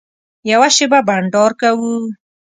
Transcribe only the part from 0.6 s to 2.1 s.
شېبه بنډار کوو.